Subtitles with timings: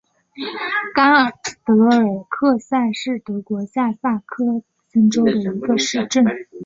[0.95, 1.29] 甘
[1.63, 6.25] 德尔克塞是德国下萨克森州的一个市镇。